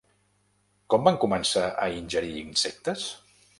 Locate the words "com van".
0.93-1.19